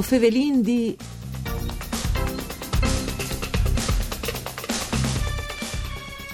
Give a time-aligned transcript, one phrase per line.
[0.00, 0.96] O fevelin di...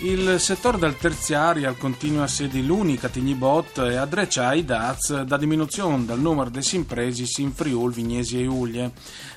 [0.03, 6.21] Il settore del terziario continua sedi l'unica tignibot e adreccia i daz da diminuzione del
[6.21, 8.93] numero dei impresi in Friul, Vignesi e Uglie.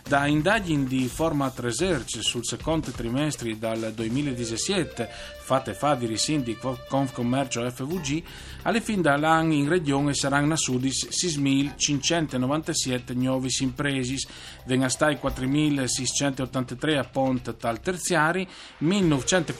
[0.07, 5.09] Da indagini di Format Research sul secondo trimestre del 2017,
[5.49, 8.21] fatte fa di Risin di Confcommercio FVG,
[8.61, 14.23] alle fin dall'anno in regione saranno nasudis 6.597 nuovi impresi,
[14.67, 18.47] vengastai 4.683 a pont tal terziari,
[18.83, 19.55] 1.900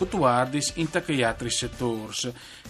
[0.76, 2.14] in anche altri settori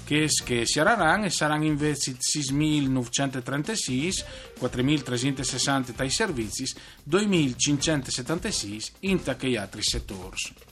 [0.06, 4.24] che, che si araranno e saranno invece 6.936,
[4.62, 6.74] 4.360 dai servizi,
[7.10, 10.69] 2.576 in anche altri settori.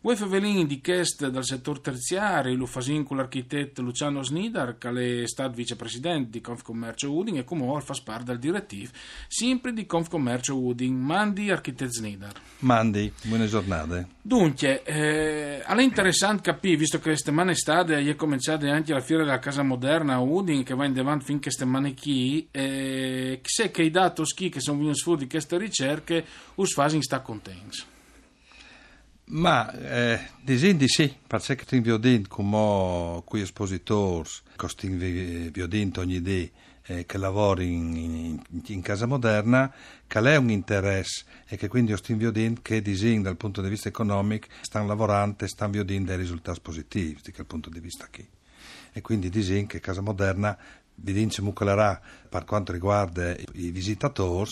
[0.04, 5.26] Voi Fevelin di Chest dal settore terziario, lo fasin con l'architetto Luciano Snidar, che è
[5.26, 8.90] stato vicepresidente di Confcommercio Uding e come fa parte del direttivo,
[9.28, 11.00] sempre di Confcommercio Uding.
[11.00, 12.34] Mandi, architetto Snidar.
[12.58, 14.08] Mandi, buone giornate.
[14.20, 19.38] Dunque, eh, è interessante capire, visto che settimana estate è cominciata anche la fiera della
[19.38, 23.90] casa moderna a Uding, che va in avanti finché settimane chi, eh, se che i
[23.90, 27.92] dati che sono venuti fuori di queste ricerche, us fasin sta contenti.
[29.26, 35.66] Ma eh, disindi sì, perché che vi ho detto come qui espositori, che vi ho
[35.66, 36.46] detto ogni idea
[36.86, 39.72] eh, che lavori in, in, in, casa moderna,
[40.06, 43.62] che è un interesse e che quindi ho vi ho detto che disegni dal punto
[43.62, 48.28] di vista economico stanno lavorando stanno vedendo dei risultati positivi dal punto di vista qui.
[48.92, 50.56] E quindi disegni che casa moderna
[50.96, 54.50] vi dice mucolerà per quanto riguarda i visitatori,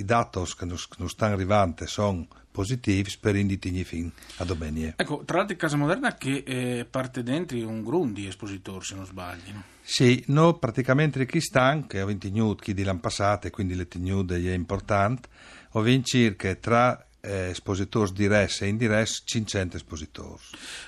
[0.00, 4.94] i dati che non stanno arrivando sono positivi per inditi fin a domenica.
[4.96, 9.06] Ecco, tra l'altro Casa Moderna che eh, parte dentro un grun di espositori se non
[9.06, 9.52] sbaglio.
[9.52, 9.62] No?
[9.82, 14.46] Sì, no, praticamente chi stanno, che ho vinto chi di l'anno passato quindi le tenuti
[14.46, 15.28] è importante,
[15.72, 20.40] ho vinto circa tra eh, espositori diretti e indiretti 500 espositori.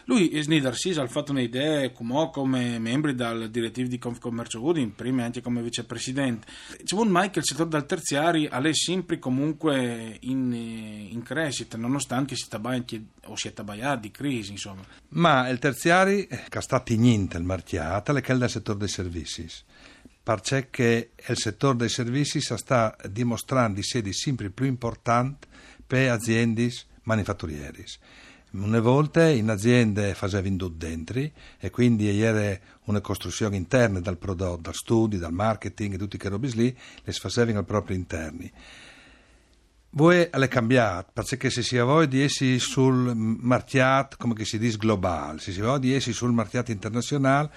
[0.04, 5.24] Lui, Snidar Sisa, ha fatto un'idea come, come membri del direttivo di Confcommercio Udin, prima
[5.24, 6.46] anche come vicepresidente.
[6.84, 12.34] Ci vuole mai che il settore del terziario è sempre comunque in, in crescita, nonostante
[12.34, 13.52] si anche, o si è
[13.98, 14.82] di crisi, insomma.
[15.10, 19.48] Ma il terziario, che è stato niente il marchiato, è del settore dei servizi
[20.22, 25.48] perché il settore dei servizi sta dimostrando di essere sempre più importante
[25.92, 26.72] per aziende
[27.02, 27.84] manifatturiere.
[28.52, 34.74] Una volta in aziende facevano dentro e quindi era una costruzione interna dal prodotto, dal
[34.74, 38.50] studio, dal marketing e tutti quei robe lì, le facevano al proprio interni.
[39.90, 45.40] Voi è cambiato, perché se si vuole di essere sul mercato, come si dice, globale,
[45.40, 47.50] se si vuole di essere sul mercato internazionale,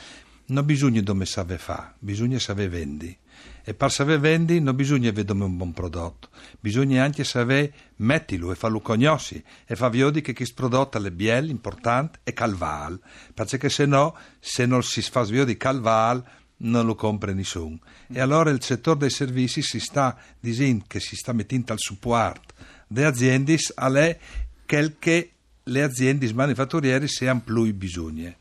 [0.47, 3.17] non bisogna dove sapere fare, bisogna sapere vendere.
[3.63, 6.29] E per sapere vendere non bisogna vedere un buon prodotto,
[6.59, 11.49] bisogna anche sapere metterlo e farlo conoscere e far vedere che questo prodotto è bello,
[11.49, 12.99] importante e calval,
[13.33, 16.23] perché se no, se non si fa vedere calval,
[16.57, 17.79] non lo compra nessuno.
[18.07, 22.53] E allora il settore dei servizi si sta dicendo che si sta mettendo al supporto
[22.87, 24.19] delle aziende alle
[24.65, 25.31] che
[25.63, 28.33] le aziende manifatturiere siano più bisogno.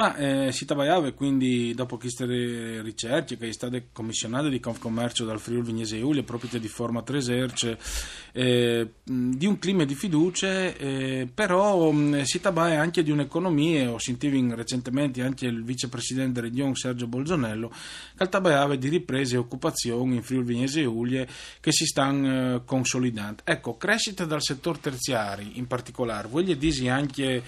[0.00, 2.24] Ma eh, si travagliava quindi dopo queste
[2.80, 7.76] ricerche che è stata commissionata di Confcommercio dal Friuli Vignese Iulia proprio di Format Research
[8.32, 14.54] eh, di un clima di fiducia eh, però si travaglia anche di un'economia ho sentito
[14.54, 17.70] recentemente anche il vicepresidente regione Sergio Bolzonello
[18.16, 21.26] che travagliava di riprese e occupazione in Friuli Vignese Iulia
[21.60, 23.42] che si stanno eh, consolidando.
[23.44, 27.42] Ecco crescita dal settore terziario in particolare voi gli disi anche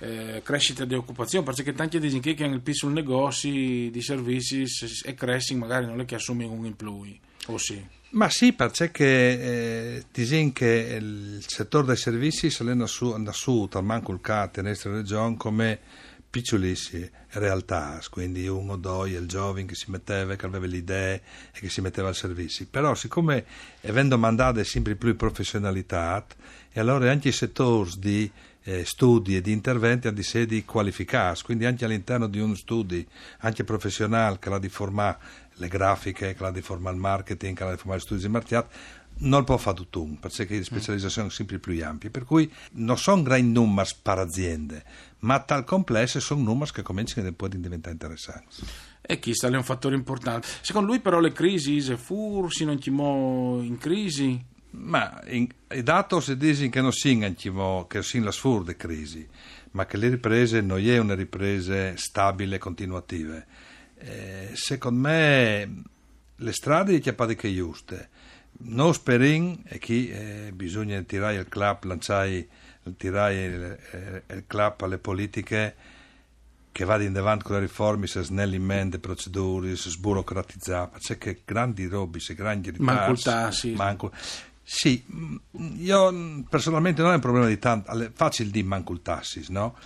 [0.00, 4.64] eh, crescita di occupazione, perché tanti dicono che hanno il piccolo negozio di servizi
[5.04, 7.98] e crescono, magari non è che assumono un implui, o sì?
[8.12, 12.86] Ma sì, perché eh, dicono che il settore dei servizi è andato
[13.32, 15.78] su, manco il CAT in nostra regione, come
[16.30, 21.22] piccolissime realtà, quindi uno, due, il giovane che si metteva, che aveva le idee
[21.52, 22.66] e che si metteva al servizio.
[22.70, 23.44] Però siccome
[23.82, 26.24] avendo mandato sempre più professionalità,
[26.72, 28.30] e allora anche i settori di
[28.64, 33.04] eh, studi e di interventi a di sedi qualificati, quindi anche all'interno di uno studio
[33.38, 35.18] anche professionale che ha di formare
[35.54, 38.28] le grafiche, che ha di formare il marketing, che ha di formare gli studi di
[38.28, 38.68] marchiato,
[39.22, 42.96] non può fare tutto un, perché le specializzazioni sono sempre più ampie, per cui non
[42.96, 44.84] sono grandi numeri per aziende,
[45.20, 48.62] ma tal complesso sono numeri che cominciano a diventare interessanti.
[49.02, 50.46] E chi sta è un fattore importante.
[50.60, 54.42] Secondo lui però le crisi, se fursi non ci in crisi?
[54.90, 59.26] Ma in, i dati si dicono che non siano che siano la sfur di crisi,
[59.70, 63.46] ma che le riprese non è una riprese stabile e continuative.
[63.98, 65.82] Eh, secondo me
[66.34, 68.08] le strade di chiappate che giuste.
[68.62, 72.48] Non sperin e chi eh, bisogna tirare il clap, lanciare
[72.96, 75.74] tirare il, eh, il clap alle politiche
[76.72, 81.86] che vada in avanti con le riforme, se snellimento procedure, se sburocratizzare, c'è che grandi
[81.86, 82.92] robi, se grandi ritardi.
[82.92, 83.72] Mancultassi.
[83.72, 84.40] Manco, sì,
[85.78, 89.76] io personalmente non è un problema di tanto, è facile di mancultassi, no?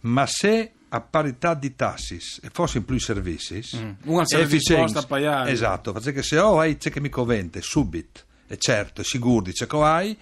[0.00, 3.90] Ma se a parità di tassi e fossero più servizi, mm.
[4.06, 5.50] una efficienza a pagare.
[5.50, 9.66] Esatto, perché se ho hai c'è che mi covente subito, è certo, è sicuro, dice
[9.66, 10.18] che hai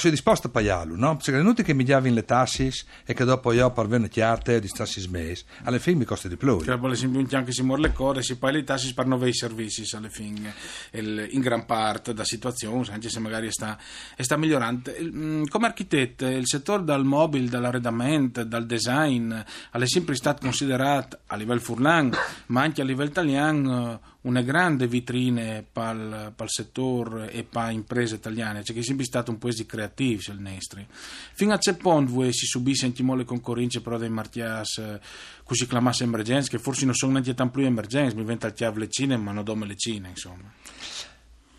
[0.00, 1.16] sono disposto a pagarlo, no?
[1.16, 2.72] Perché è inutile che mi diavi le tasse
[3.04, 5.44] e che dopo io parvene chiarte di tassi smessi.
[5.62, 6.58] Alla fine mi costa di più.
[6.58, 9.84] Che poi sempre anche si muore le cose, si paga le tasse per nuovi servizi
[9.94, 10.52] alla fine,
[10.92, 13.78] in gran parte da situazioni, anche se magari sta,
[14.18, 14.92] sta migliorando.
[15.00, 21.36] Mm, come architetto, il settore dal mobile, dall'arredamento, dal design, è sempre stato considerato a
[21.36, 22.12] livello furlan,
[22.46, 28.14] ma anche a livello italiano una grande vitrine per il settore e per le imprese
[28.14, 30.86] italiane, cioè che è sempre stato un paese creativo il Nestri.
[31.32, 35.00] Fino a che punto si subisce anche le concorrenze però dei martias eh,
[35.44, 38.80] così clamasse emergenze, che forse non sono neanche tanto più emergenze, mi venta il chiave
[38.80, 40.52] le cine, ma non dome le cine, insomma.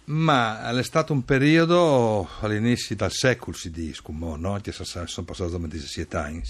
[0.06, 4.60] Ma è stato un periodo all'inizio del secolo, si dice, no?
[4.62, 6.44] Che sono passati da 17 anni,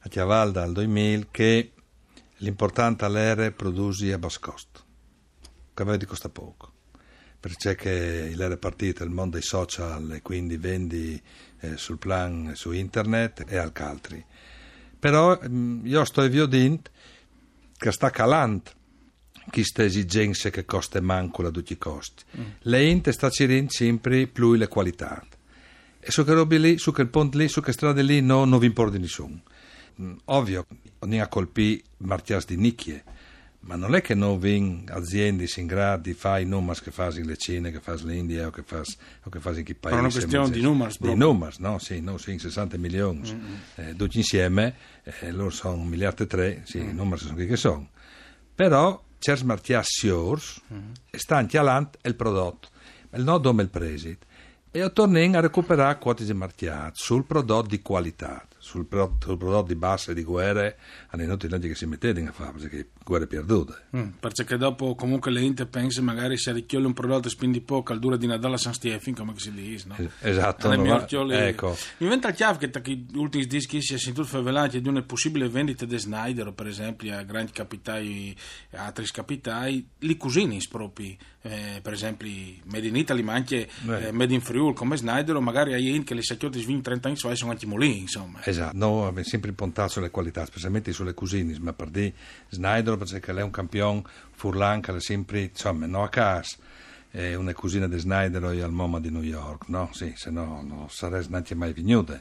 [0.00, 1.72] a Chiaval dal 2000, che
[2.38, 4.84] l'importante era produrre a basso costo
[5.76, 6.72] che a me costa poco.
[7.38, 11.20] Perché che l'era partita il mondo dei social e quindi vendi
[11.60, 14.24] eh, sul plan su internet e al altri.
[14.98, 16.90] Però mm, io sto evidendo
[17.76, 18.70] che sta calando
[19.50, 22.24] queste esigenze che costa manco a tutti i costi.
[22.38, 22.42] Mm.
[22.60, 25.22] le int sta cercando sempre più le qualità.
[26.00, 28.58] E su che robe lì, su che ponte lì, su che strade lì no, non
[28.58, 29.42] vi importa nessuno
[30.00, 30.66] mm, ovvio,
[31.00, 33.04] non ha colpito martias di nicchie
[33.66, 37.18] ma non è che non vin aziende in grado di fare i numeri che fanno
[37.18, 38.84] in Cina, che fanno in India o che fanno
[39.58, 39.78] in chi paesi.
[39.80, 40.94] Però è una questione di numeri.
[40.98, 41.78] Di numeri, no?
[41.78, 43.20] Sì, no, sì, 60 milioni.
[43.20, 43.54] Mm-hmm.
[43.74, 46.90] Eh, tutti insieme, eh, loro sono un miliardo e tre, sì, mm-hmm.
[46.90, 47.88] i numeri sono quelli che sono.
[48.54, 50.90] Però, certi martias siors, mm-hmm.
[51.10, 52.68] stanno avanti il prodotto.
[53.14, 54.18] Il nodo è il preside.
[54.70, 59.36] E io torno a recuperare quote di martiat sul prodotto di qualità sul, pro, sul
[59.38, 60.76] prodotto di base di guerre
[61.08, 65.40] hanno inutile che si mettete a fare perché guerre perdute mm, perché dopo comunque le
[65.40, 68.56] Inter pensa magari si arricchiola un prodotto e spindi poco al dura di Nadal a
[68.56, 69.96] San Stefan come si dice no?
[70.20, 71.76] esatto no, va, ecco.
[71.98, 75.48] mi venta chiave che tra gli ultimi dischi si è sentito favelati di una possibile
[75.48, 78.36] vendita di Snyder per esempio a grandi capitali
[78.72, 82.30] a altri capitali li cusini proprio eh, per esempio
[82.64, 86.04] Made in Italy ma anche eh, Made in Friul come Snyder o magari a Int
[86.04, 89.92] che le sacchiotte svin 30 anni fa sono anche molini insomma esatto no, sempre puntato
[89.92, 92.14] sulle qualità, specialmente sulle cugine, ma per dire
[92.50, 96.56] Snyder perché lei è un campione furlan che è sempre, insomma, no a casa
[97.16, 99.88] è una cugina di Snyder e al MoMA di New York, no?
[99.92, 100.86] Sì, se no non
[101.28, 102.20] neanche mai venuta.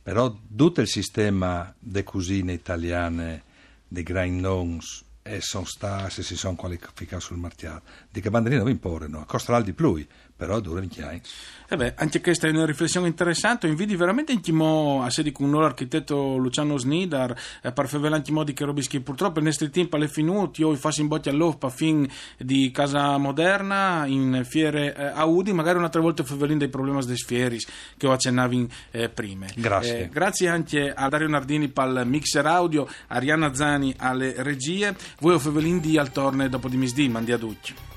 [0.00, 3.42] Però tutto il sistema delle cugine italiane,
[3.88, 8.70] dei grind noms, e sono stati, si sono qualificati sul mercato, di che banderina non
[8.70, 10.04] imporre, costerà di più,
[10.42, 11.20] però dura 20 anni.
[11.68, 15.54] Eh beh, anche questa è una riflessione interessante, invidi veramente in chimo a sedi con
[15.54, 19.96] un architetto Luciano Snidar, eh, per fare anche modi che robischi purtroppo il nostro tempo
[19.96, 25.52] è finito, io faccio in botti all'OFPA fin di Casa Moderna, in fiere eh, Audi,
[25.52, 27.58] magari un'altra volta favelin dei problemi dei sfieri
[27.96, 29.46] che ho accennato eh, prima.
[29.54, 30.00] Grazie.
[30.00, 35.34] Eh, grazie anche a Dario Nardini per il mixer audio, Arianna Zani alle regie, voi
[35.34, 37.91] o favelin di al torne dopo di misdì, mandi a tutti.